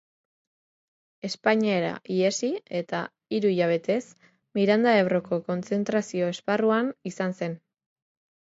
Espainiara 1.27 1.91
ihesi 2.15 2.49
eta, 2.79 3.01
hiru 3.37 3.51
hilabetez, 3.57 3.99
Miranda 4.61 4.95
Ebroko 5.03 5.41
kontzentrazio-esparruan 5.51 6.91
izan 7.13 7.39
zen. 7.43 7.59